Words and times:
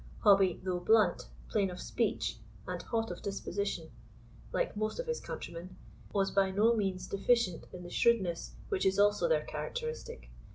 Hobbie, 0.23 0.59
though 0.63 0.79
blunt, 0.79 1.27
plain 1.47 1.69
of 1.69 1.79
speech, 1.79 2.39
and 2.65 2.81
hot 2.81 3.11
of 3.11 3.21
disposition, 3.21 3.91
like 4.51 4.75
most 4.75 4.97
of 4.99 5.05
his 5.05 5.19
countrymen, 5.19 5.77
was 6.11 6.31
by 6.31 6.49
no 6.49 6.75
means 6.75 7.05
deficient 7.05 7.67
in 7.71 7.83
the 7.83 7.89
shrewdness 7.91 8.55
which 8.69 8.83
is 8.83 8.97
also 8.97 9.27
their 9.29 9.45
characteristic. 9.45 10.31